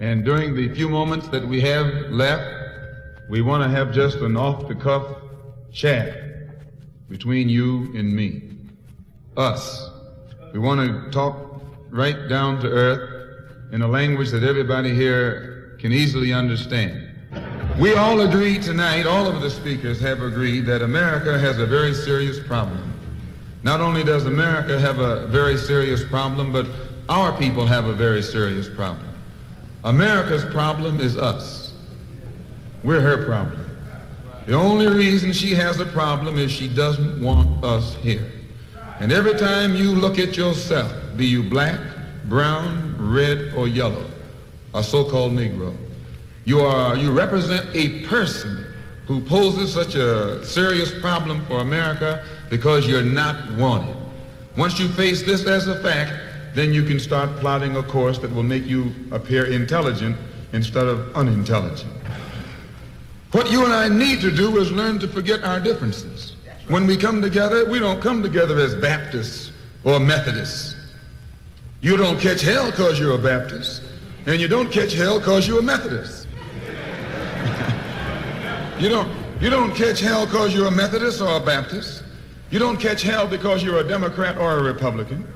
[0.00, 2.44] And during the few moments that we have left,
[3.28, 5.04] we want to have just an off-the-cuff
[5.72, 8.42] chat between you and me.
[9.36, 9.90] Us.
[10.52, 15.92] We want to talk right down to earth in a language that everybody here can
[15.92, 17.08] easily understand.
[17.78, 21.94] We all agree tonight, all of the speakers have agreed that America has a very
[21.94, 22.92] serious problem.
[23.62, 26.66] Not only does America have a very serious problem, but
[27.08, 29.06] our people have a very serious problem.
[29.84, 31.72] America's problem is us.
[32.82, 33.64] We're her problem.
[34.46, 38.32] The only reason she has a problem is she doesn't want us here.
[39.00, 41.78] And every time you look at yourself, be you black,
[42.24, 44.06] brown, red, or yellow,
[44.74, 45.76] a so-called Negro,
[46.44, 48.66] you are you represent a person
[49.06, 53.96] who poses such a serious problem for America because you're not wanted.
[54.56, 56.12] Once you face this as a fact,
[56.54, 60.16] then you can start plotting a course that will make you appear intelligent
[60.52, 61.92] instead of unintelligent.
[63.32, 66.36] What you and I need to do is learn to forget our differences.
[66.68, 69.52] When we come together, we don't come together as Baptists
[69.84, 70.76] or Methodists.
[71.80, 73.82] You don't catch hell because you're a Baptist,
[74.26, 76.26] and you don't catch hell because you're a Methodist.
[78.78, 79.08] you don't
[79.40, 82.02] you don't catch hell because you're a Methodist or a Baptist.
[82.50, 85.26] You don't catch hell because you're a Democrat or a Republican.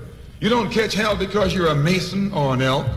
[0.43, 2.89] You don't catch hell because you're a Mason or an elk.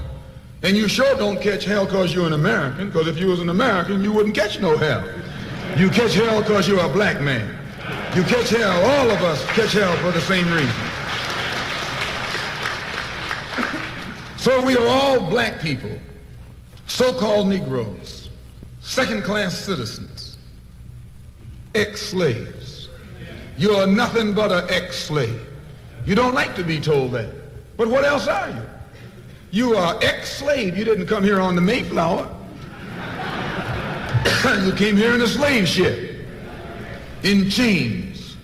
[0.63, 3.49] And you sure don't catch hell because you're an American, because if you was an
[3.49, 5.07] American, you wouldn't catch no hell.
[5.77, 7.55] You catch hell because you're a black man.
[8.15, 10.73] You catch hell, all of us catch hell for the same reason.
[14.37, 15.99] So we are all black people,
[16.87, 18.31] so-called Negroes,
[18.79, 20.39] second-class citizens,
[21.75, 22.89] ex-slaves.
[23.55, 25.45] You are nothing but an ex-slave.
[26.05, 27.29] You don't like to be told that.
[27.77, 28.61] But what else are you?
[29.51, 30.77] You are ex-slave.
[30.77, 32.29] You didn't come here on the Mayflower.
[34.65, 36.25] you came here in a slave ship,
[37.23, 38.35] in chains,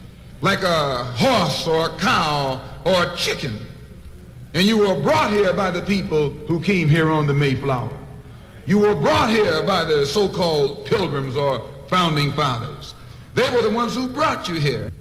[0.42, 3.58] like a horse or a cow or a chicken.
[4.54, 7.98] And you were brought here by the people who came here on the Mayflower.
[8.66, 12.96] You were brought here by the so-called pilgrims or founding fathers.
[13.34, 14.92] They were the ones who brought you here.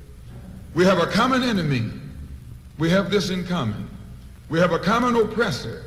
[0.75, 2.00] We have a common enemy.
[2.81, 3.91] We have this in common.
[4.49, 5.85] We have a common oppressor,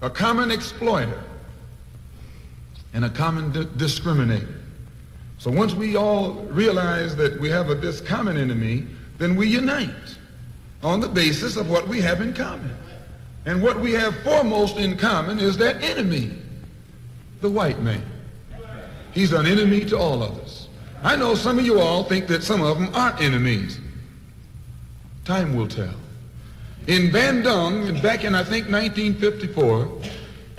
[0.00, 1.22] a common exploiter,
[2.94, 4.56] and a common di- discriminator.
[5.36, 8.86] So once we all realize that we have a, this common enemy,
[9.18, 10.16] then we unite
[10.82, 12.74] on the basis of what we have in common.
[13.44, 16.32] And what we have foremost in common is that enemy,
[17.42, 18.02] the white man.
[19.12, 20.68] He's an enemy to all of us.
[21.02, 23.78] I know some of you all think that some of them aren't enemies.
[25.26, 25.94] Time will tell.
[26.86, 30.00] In Bandung, back in I think 1954,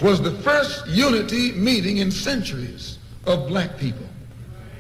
[0.01, 4.05] was the first unity meeting in centuries of black people.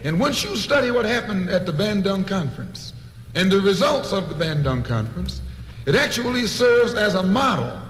[0.03, 2.93] And once you study what happened at the Bandung Conference
[3.35, 5.41] and the results of the Bandung Conference,
[5.85, 7.81] it actually serves as a model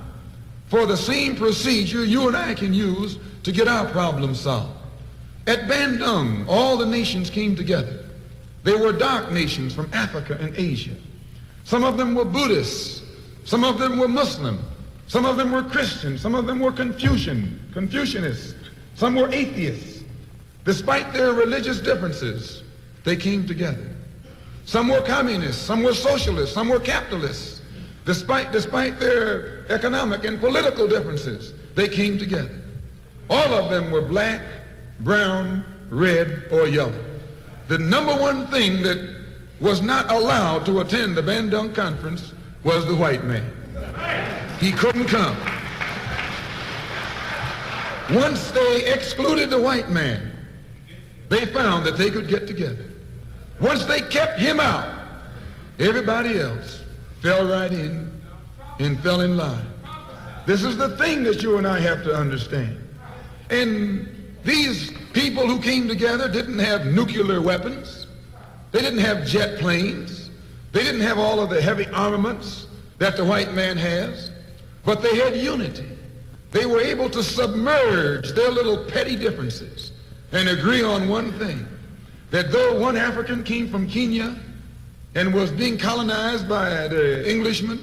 [0.67, 4.77] for the same procedure you and I can use to get our problems solved.
[5.47, 8.05] At Bandung, all the nations came together.
[8.63, 10.95] They were dark nations from Africa and Asia.
[11.63, 13.00] Some of them were Buddhists.
[13.43, 14.59] Some of them were Muslim.
[15.07, 16.17] Some of them were Christian.
[16.17, 18.55] Some of them were Confucian, Confucianists.
[18.95, 20.03] Some were atheists.
[20.63, 22.63] Despite their religious differences,
[23.03, 23.89] they came together.
[24.65, 25.61] Some were communists.
[25.61, 26.53] Some were socialists.
[26.53, 27.61] Some were capitalists.
[28.05, 32.61] Despite, despite their economic and political differences, they came together.
[33.29, 34.41] All of them were black,
[35.01, 37.05] brown, red, or yellow.
[37.67, 39.15] The number one thing that
[39.59, 42.33] was not allowed to attend the Bandung conference
[42.63, 43.49] was the white man.
[44.59, 45.37] He couldn't come.
[48.11, 50.31] Once they excluded the white man,
[51.29, 52.85] they found that they could get together.
[53.59, 55.07] Once they kept him out,
[55.79, 56.83] everybody else
[57.21, 58.11] fell right in
[58.79, 59.65] and fell in line.
[60.45, 62.77] This is the thing that you and I have to understand.
[63.49, 64.09] And
[64.43, 68.07] these people who came together didn't have nuclear weapons.
[68.71, 70.20] They didn't have jet planes.
[70.71, 74.31] They didn't have all of the heavy armaments that the white man has.
[74.85, 75.85] But they had unity.
[76.51, 79.91] They were able to submerge their little petty differences
[80.31, 81.67] and agree on one thing,
[82.29, 84.37] that though one African came from Kenya
[85.15, 87.79] and was being colonized by the Englishmen,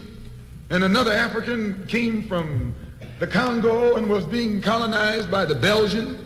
[0.71, 2.75] and another African came from
[3.19, 6.25] the Congo and was being colonized by the Belgian,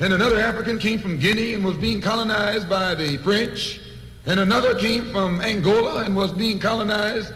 [0.00, 3.80] and another African came from Guinea and was being colonized by the French,
[4.26, 7.32] and another came from Angola and was being colonized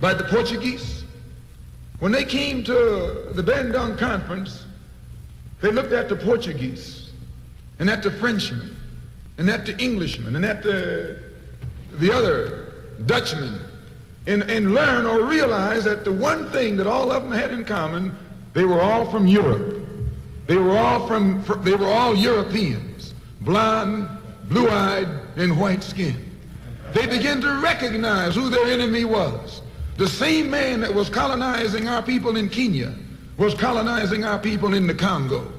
[0.00, 1.04] by the Portuguese.
[2.00, 4.64] When they came to the Bandung conference,
[5.64, 7.10] They looked at the Portuguese
[7.78, 8.76] and at the Frenchmen
[9.38, 11.18] and at the Englishmen and at the,
[11.92, 12.74] the other
[13.06, 13.60] Dutchmen
[14.26, 17.64] and, and learn or realize that the one thing that all of them had in
[17.64, 18.14] common,
[18.52, 19.86] they were all from Europe.
[20.46, 24.06] They were all from, they were all Europeans, blonde,
[24.48, 26.30] blue-eyed, and white skinned.
[26.92, 29.62] They began to recognize who their enemy was.
[29.96, 32.94] The same man that was colonizing our people in Kenya
[33.36, 35.50] was colonizing our people in the Congo.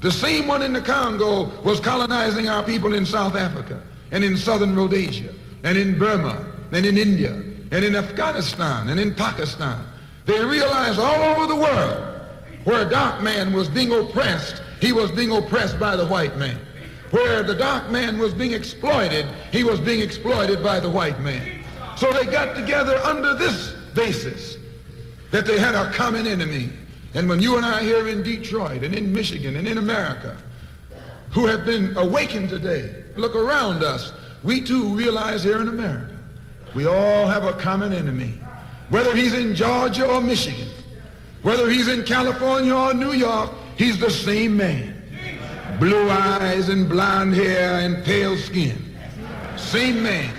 [0.00, 4.36] The same one in the Congo was colonizing our people in South Africa and in
[4.36, 9.84] southern Rhodesia and in Burma and in India and in Afghanistan and in Pakistan.
[10.24, 12.20] They realized all over the world
[12.64, 16.58] where a dark man was being oppressed, he was being oppressed by the white man.
[17.10, 21.64] Where the dark man was being exploited, he was being exploited by the white man.
[21.96, 24.58] So they got together under this basis
[25.30, 26.70] that they had a common enemy.
[27.14, 30.36] And when you and I here in Detroit and in Michigan and in America
[31.30, 34.12] who have been awakened today, look around us,
[34.42, 36.16] we too realize here in America,
[36.74, 38.38] we all have a common enemy.
[38.90, 40.68] Whether he's in Georgia or Michigan,
[41.42, 44.97] whether he's in California or New York, he's the same man.
[45.78, 48.96] Blue eyes and blonde hair and pale skin.
[49.56, 50.34] Same man.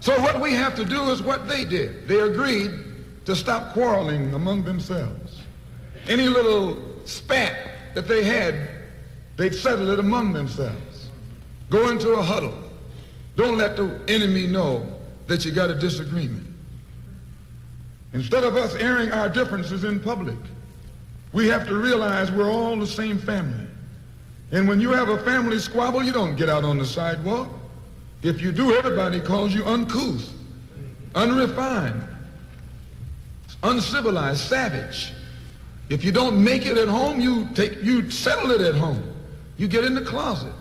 [0.00, 2.08] So what we have to do is what they did.
[2.08, 2.70] They agreed
[3.26, 5.42] to stop quarreling among themselves.
[6.08, 7.54] Any little spat
[7.94, 8.68] that they had,
[9.36, 11.10] they'd settle it among themselves.
[11.68, 12.65] Go into a huddle.
[13.36, 14.86] Don't let the enemy know
[15.26, 16.46] that you got a disagreement.
[18.12, 20.38] Instead of us airing our differences in public,
[21.32, 23.66] we have to realize we're all the same family.
[24.52, 27.48] And when you have a family squabble, you don't get out on the sidewalk.
[28.22, 30.32] If you do, everybody calls you uncouth,
[31.14, 32.02] unrefined,
[33.62, 35.12] uncivilized, savage.
[35.90, 39.02] If you don't make it at home, you take you settle it at home.
[39.58, 40.52] You get in the closet,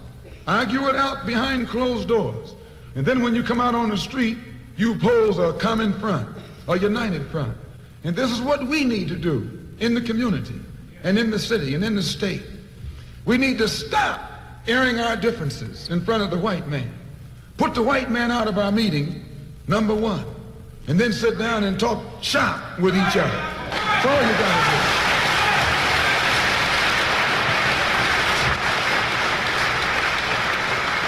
[0.48, 2.54] argue it out behind closed doors.
[2.96, 4.38] And then when you come out on the street,
[4.78, 6.28] you pose a common front,
[6.68, 7.56] a united front.
[8.04, 9.50] And this is what we need to do
[9.80, 10.60] in the community
[11.04, 12.44] and in the city and in the state.
[13.26, 14.32] We need to stop
[14.68, 16.92] airing our differences in front of the white man.
[17.58, 19.26] Put the white man out of our meeting,
[19.68, 20.26] number one.
[20.88, 23.42] And then sit down and talk shop with each other.
[23.72, 24.72] That's all you got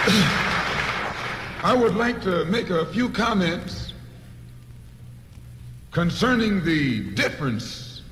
[0.08, 0.34] to do.
[1.68, 3.92] I would like to make a few comments
[5.92, 8.04] concerning the difference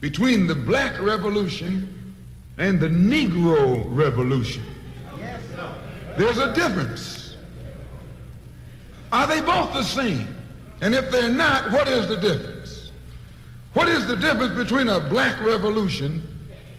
[0.00, 2.16] between the black revolution
[2.58, 4.64] and the Negro revolution.
[6.18, 7.36] There's a difference.
[9.12, 10.36] Are they both the same?
[10.80, 12.90] And if they're not, what is the difference?
[13.74, 16.20] What is the difference between a black revolution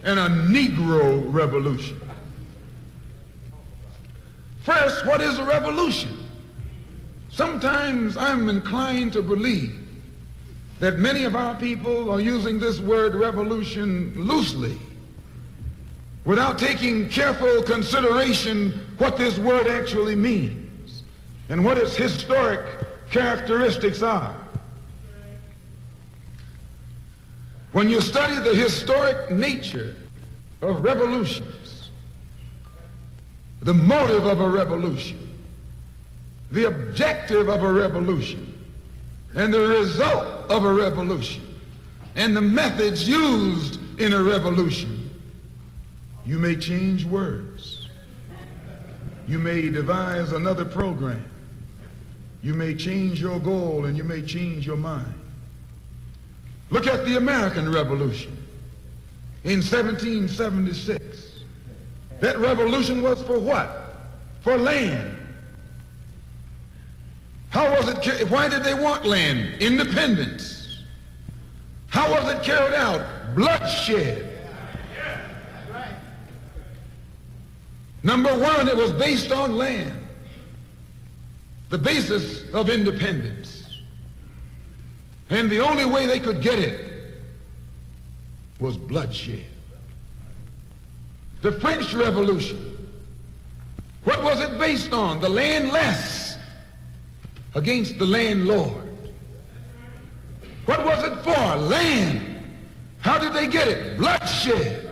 [0.03, 2.01] and a Negro revolution?
[4.67, 6.27] First, what is a revolution?
[7.29, 9.79] Sometimes I'm inclined to believe
[10.81, 14.77] that many of our people are using this word revolution loosely
[16.25, 21.03] without taking careful consideration what this word actually means
[21.47, 22.59] and what its historic
[23.09, 24.35] characteristics are.
[27.71, 29.95] When you study the historic nature
[30.61, 31.66] of revolutions,
[33.61, 35.17] the motive of a revolution,
[36.51, 38.53] the objective of a revolution,
[39.35, 41.43] and the result of a revolution,
[42.15, 45.09] and the methods used in a revolution,
[46.25, 47.87] you may change words.
[49.27, 51.23] You may devise another program.
[52.41, 55.13] You may change your goal and you may change your mind.
[56.69, 58.37] Look at the American Revolution
[59.43, 61.36] in 1776.
[62.19, 63.95] That revolution was for what?
[64.41, 65.17] For land.
[67.49, 69.61] How was it, why did they want land?
[69.61, 70.83] Independence.
[71.87, 73.35] How was it carried out?
[73.35, 74.23] Bloodshed.
[78.03, 80.07] Number one, it was based on land
[81.69, 83.65] the basis of independence.
[85.29, 87.19] And the only way they could get it
[88.59, 89.43] was bloodshed.
[91.41, 92.89] The French Revolution,
[94.03, 95.19] what was it based on?
[95.19, 96.35] The landless
[97.55, 98.83] against the landlord.
[100.65, 101.55] What was it for?
[101.57, 102.43] Land.
[102.99, 103.97] How did they get it?
[103.97, 104.89] Bloodshed.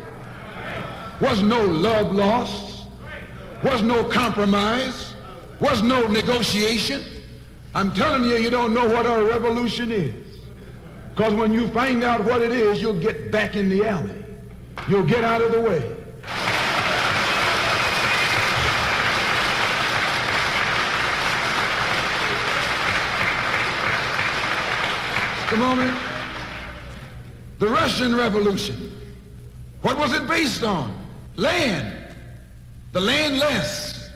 [1.21, 2.75] Was no love lost
[3.63, 5.13] Was no compromise.
[5.59, 7.03] Was no negotiation.
[7.73, 10.13] I'm telling you, you don't know what a revolution is.
[11.09, 14.23] Because when you find out what it is, you'll get back in the alley.
[14.87, 15.94] You'll get out of the way.
[25.55, 25.97] A moment.
[27.59, 28.91] The Russian Revolution.
[29.81, 30.93] What was it based on?
[31.38, 32.13] Land.
[32.91, 34.09] The landless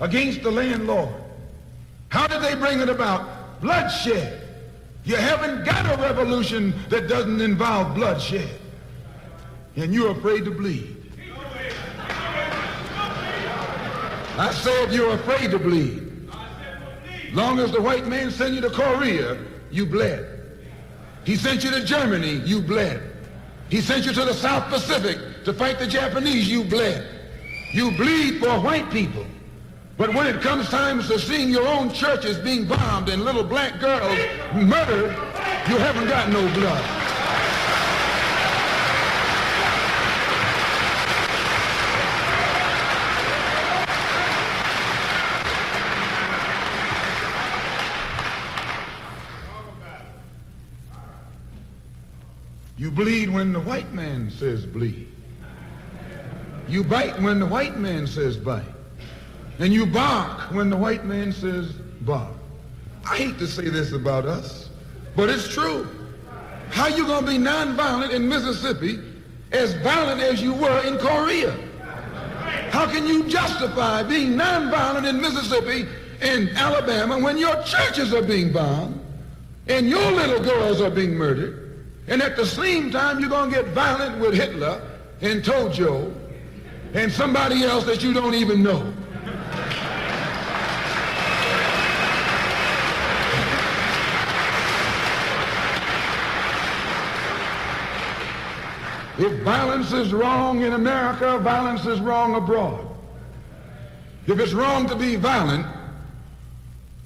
[0.00, 1.14] against the landlord.
[2.08, 3.60] How did they bring it about?
[3.60, 4.48] Bloodshed.
[5.04, 8.58] You haven't got a revolution that doesn't involve bloodshed.
[9.76, 10.96] And you're afraid to bleed.
[14.38, 16.08] I said you're afraid to bleed.
[17.32, 19.38] Long as the white man sent you to Korea,
[19.70, 20.31] you bled.
[21.24, 23.02] He sent you to Germany, you bled.
[23.68, 27.06] He sent you to the South Pacific to fight the Japanese, you bled.
[27.72, 29.24] You bleed for white people.
[29.96, 33.78] But when it comes time to seeing your own churches being bombed and little black
[33.80, 34.18] girls
[34.54, 35.10] murdered,
[35.68, 37.01] you haven't got no blood.
[52.94, 55.08] Bleed when the white man says bleed.
[56.68, 58.64] You bite when the white man says bite.
[59.58, 61.72] And you bark when the white man says
[62.02, 62.32] bark.
[63.04, 64.70] I hate to say this about us,
[65.16, 65.88] but it's true.
[66.70, 68.98] How you to be nonviolent in Mississippi
[69.50, 71.54] as violent as you were in Korea?
[72.70, 75.86] How can you justify being nonviolent in Mississippi
[76.22, 78.98] and Alabama when your churches are being bombed
[79.68, 81.71] and your little girls are being murdered
[82.08, 84.82] and at the same time, you're going to get violent with Hitler
[85.20, 86.12] and Tojo
[86.94, 88.92] and somebody else that you don't even know.
[99.18, 102.88] If violence is wrong in America, violence is wrong abroad.
[104.26, 105.66] If it's wrong to be violent,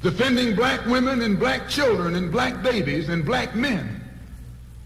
[0.02, 3.95] defending black women and black children and black babies and black men,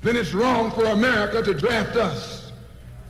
[0.02, 2.52] then it's wrong for America to draft us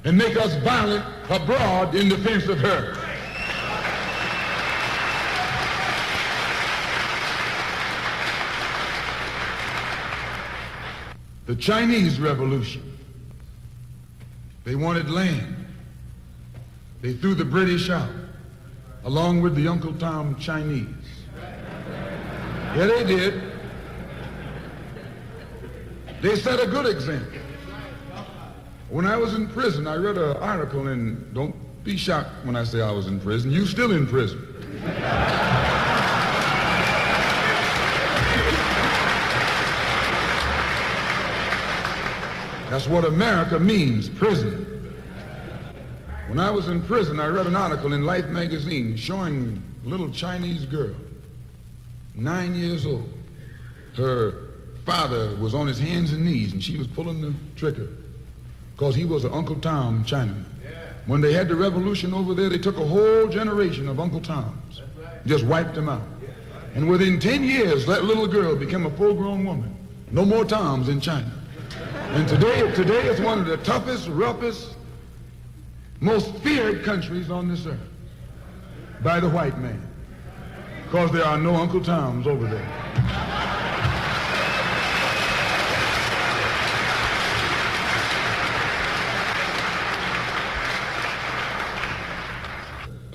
[0.05, 2.97] and make us violent abroad in defense of her.
[11.47, 12.97] The Chinese Revolution,
[14.65, 15.57] they wanted land.
[17.03, 18.11] They threw the British out,
[19.05, 20.87] along with the Uncle Tom Chinese.
[22.77, 23.50] Yeah, they did.
[26.21, 27.41] They set a good example.
[28.91, 32.65] When I was in prison, I read an article, and don't be shocked when I
[32.65, 33.51] say I was in prison.
[33.51, 34.47] You still in prison.
[42.69, 44.67] That's what America means, prison.
[46.29, 50.11] When I was in prison, I read an article in Life magazine showing a little
[50.11, 50.95] Chinese girl,
[52.15, 53.11] nine years old.
[53.97, 54.50] Her
[54.85, 57.89] father was on his hands and knees and she was pulling the trigger
[58.77, 60.45] because he was an Uncle Tom Chinaman.
[61.07, 64.83] When they had the revolution over there, they took a whole generation of Uncle Toms,
[65.27, 66.03] just wiped them out.
[66.75, 69.75] And within 10 years, that little girl became a full-grown woman.
[70.13, 71.31] No more Toms in China.
[72.11, 74.77] And today, today it's one of the toughest, roughest,
[76.01, 77.79] most feared countries on this earth
[79.03, 79.87] by the white man
[80.85, 83.30] because there are no Uncle Toms over there.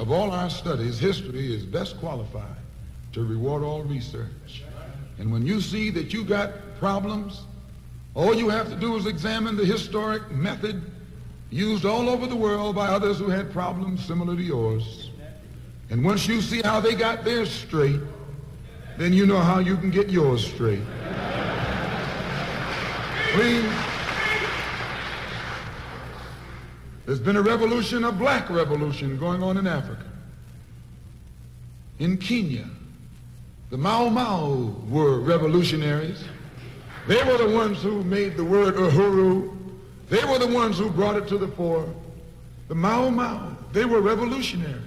[0.05, 2.57] Of all our studies, history is best qualified
[3.13, 4.63] to reward all research.
[5.17, 7.41] And when you see that you got problems,
[8.13, 10.83] all you have to do is examine the historic method
[11.49, 15.09] used all over the world by others who had problems similar to yours.
[15.89, 17.99] And once you see how they got theirs straight,
[18.99, 20.83] then you know how you can get yours straight.
[23.33, 23.94] Please.
[27.05, 30.05] There's been a revolution, a black revolution going on in Africa.
[31.99, 32.67] In Kenya,
[33.69, 36.23] the Mau Mau were revolutionaries.
[37.07, 39.55] They were the ones who made the word uhuru.
[40.09, 41.87] They were the ones who brought it to the fore.
[42.67, 44.81] The Mau Mau, they were revolutionaries.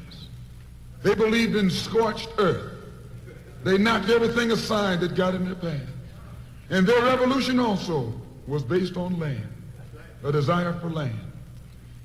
[1.02, 2.72] They believed in scorched earth.
[3.62, 5.88] They knocked everything aside that got in their path.
[6.70, 8.12] And their revolution also
[8.46, 9.48] was based on land,
[10.24, 11.27] a desire for land.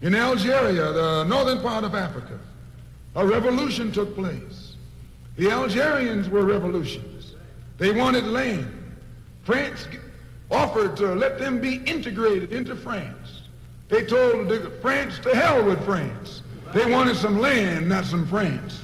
[0.04, 2.38] In Algeria, the northern part of Africa,
[3.16, 4.76] a revolution took place.
[5.38, 7.36] The Algerians were revolutionists.
[7.78, 8.70] They wanted land.
[9.44, 9.88] France
[10.52, 13.44] offered to let them be integrated into France.
[13.88, 16.42] They told France to hell with France.
[16.74, 18.82] They wanted some land, not some France.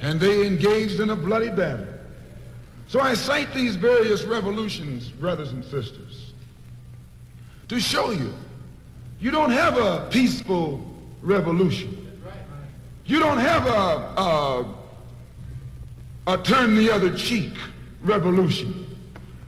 [0.00, 1.91] and they engaged in a bloody battle.
[2.92, 6.34] So I cite these various revolutions, brothers and sisters,
[7.68, 8.34] to show you
[9.18, 10.84] you don't have a peaceful
[11.22, 12.20] revolution.
[13.06, 14.74] You don't have a, a,
[16.26, 17.54] a turn the other cheek
[18.02, 18.86] revolution.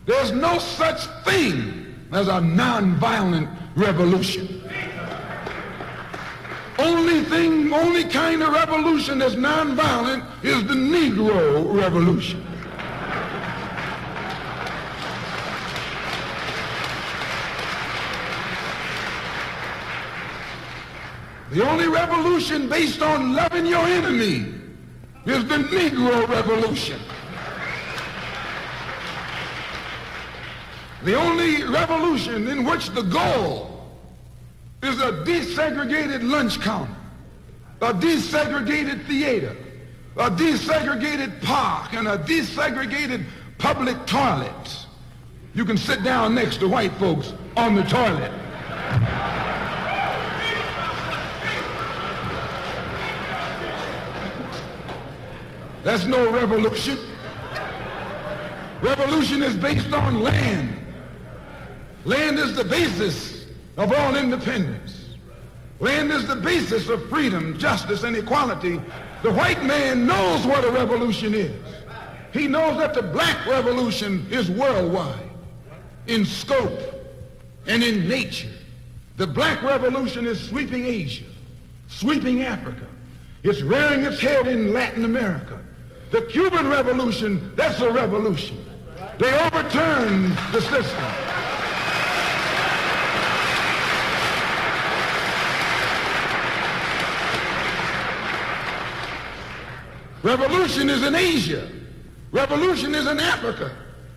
[0.06, 4.62] There's no such thing as a nonviolent revolution.
[6.78, 12.53] Only thing, only kind of revolution that's nonviolent is the Negro Revolution.
[21.54, 24.44] The only revolution based on loving your enemy
[25.24, 27.00] is the Negro Revolution.
[31.04, 33.88] The only revolution in which the goal
[34.82, 36.92] is a desegregated lunch counter,
[37.80, 39.56] a desegregated theater,
[40.16, 43.24] a desegregated park, and a desegregated
[43.58, 44.86] public toilet.
[45.54, 48.32] You can sit down next to white folks on the toilet.
[55.84, 56.98] That's no revolution.
[58.80, 60.78] Revolution is based on land.
[62.06, 65.16] Land is the basis of all independence.
[65.80, 68.80] Land is the basis of freedom, justice, and equality.
[69.22, 71.54] The white man knows what a revolution is.
[72.32, 75.30] He knows that the black revolution is worldwide
[76.06, 76.80] in scope
[77.66, 78.50] and in nature.
[79.16, 81.24] The black revolution is sweeping Asia,
[81.88, 82.86] sweeping Africa.
[83.42, 85.53] It's rearing its head in Latin America.
[86.14, 88.64] The Cuban revolution, that's a revolution.
[89.18, 91.04] They overturned the system.
[100.22, 101.68] Revolution is in Asia.
[102.30, 103.76] Revolution is in Africa.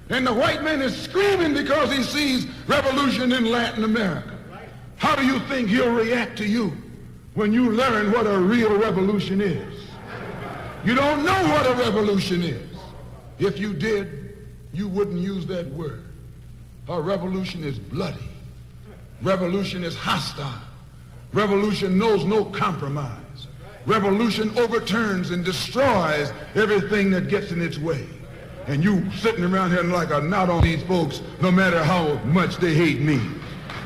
[0.09, 4.37] And the white man is screaming because he sees revolution in Latin America.
[4.97, 6.77] How do you think he'll react to you
[7.33, 9.76] when you learn what a real revolution is?
[10.87, 12.77] You don't know what a revolution is.
[13.39, 14.37] If you did,
[14.71, 16.05] you wouldn't use that word.
[16.87, 18.29] A revolution is bloody.
[19.21, 20.61] Revolution is hostile.
[21.33, 23.47] Revolution knows no compromise.
[23.85, 28.07] Revolution overturns and destroys everything that gets in its way.
[28.67, 32.55] And you sitting around here like a knot on these folks, no matter how much
[32.59, 33.19] they hate me.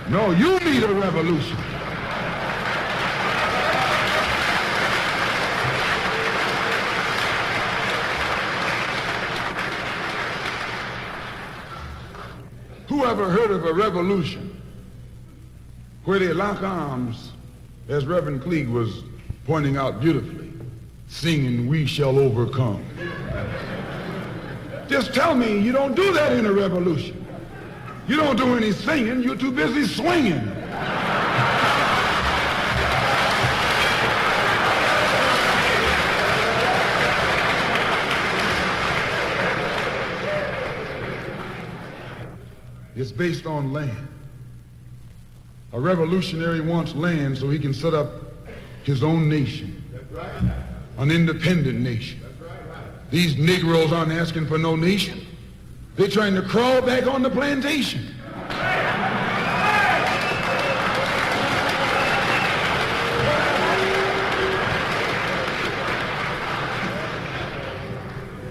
[0.08, 1.58] No, you need a revolution.
[12.92, 14.56] Who ever heard of a revolution
[16.06, 17.34] where they lock arms,
[17.90, 19.04] as Reverend Cleage was
[19.46, 20.54] pointing out beautifully,
[21.10, 22.86] singing, We Shall Overcome.
[24.88, 27.28] Just tell me you don't do that in a revolution.
[28.08, 30.50] You don't do any singing, you're too busy swinging.
[43.02, 44.08] It's based on land.
[45.74, 48.10] A revolutionary wants land so he can set up
[48.84, 49.80] his own nation,
[50.98, 52.20] an independent nation.
[53.12, 55.24] These Negroes aren't asking for no nation.
[55.96, 58.08] They're trying to crawl back on the plantation.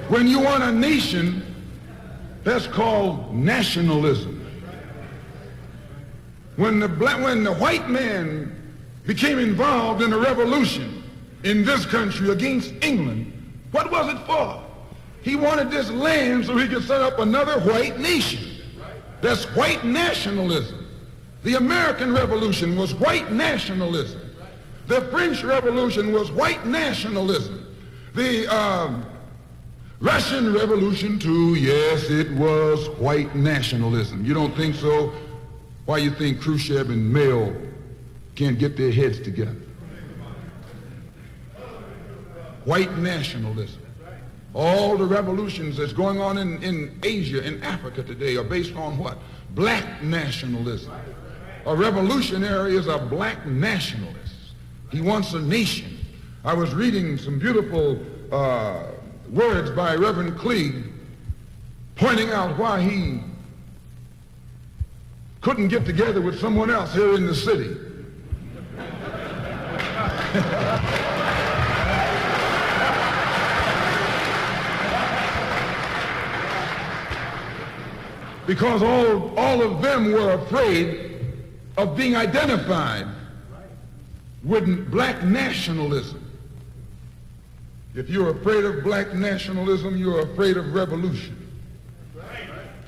[0.07, 1.43] When you want a nation,
[2.45, 4.41] that's called nationalism.
[6.61, 8.55] When the black, when the white man
[9.07, 11.03] became involved in a revolution
[11.43, 13.33] in this country against England.
[13.71, 14.63] What was it for?
[15.23, 18.63] He wanted this land so he could set up another white nation.
[19.23, 20.87] That's white nationalism.
[21.45, 24.21] The American Revolution was white nationalism.
[24.87, 27.75] The French Revolution was white nationalism.
[28.15, 29.07] The um,
[30.01, 34.27] Russian Revolution, too, yes, it was white nationalism.
[34.27, 35.15] You don't think so?
[35.87, 37.53] Why you think Khrushchev and Mao
[38.35, 39.57] can't get their heads together.
[42.65, 43.83] White nationalism.
[44.53, 48.99] All the revolutions that's going on in, in Asia, in Africa today are based on
[48.99, 49.19] what?
[49.55, 50.93] black nationalism.
[51.67, 54.35] A revolutionary is a black nationalist.
[54.91, 55.99] He wants a nation.
[56.45, 58.01] I was reading some beautiful
[58.33, 58.85] uh,
[59.31, 60.85] words by Reverend Cleage
[61.97, 63.21] pointing out why he
[65.41, 67.77] couldn't get together with someone else here in the city.
[78.47, 81.25] because all, all of them were afraid
[81.77, 83.07] of being identified
[84.43, 86.21] with black nationalism.
[87.95, 91.40] If you're afraid of black nationalism, you're afraid of revolution.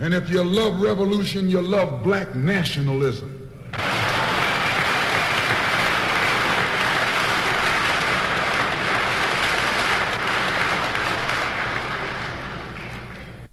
[0.02, 3.31] And if you love revolution, you love black nationalism.